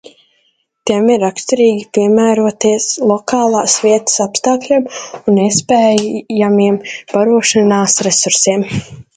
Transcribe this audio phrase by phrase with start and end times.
[0.89, 4.89] Tiem ir raksturīgi piemēroties lokālās vietas apstākļiem
[5.33, 6.83] un iespējamiem
[7.15, 8.67] barošanās resursiem.